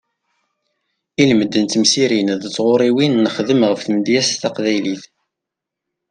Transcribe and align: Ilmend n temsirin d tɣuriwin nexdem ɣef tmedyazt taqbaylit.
Ilmend 1.21 1.53
n 1.59 1.65
temsirin 1.71 2.29
d 2.41 2.43
tɣuriwin 2.55 3.15
nexdem 3.25 3.61
ɣef 3.69 3.79
tmedyazt 3.81 4.39
taqbaylit. 4.41 5.03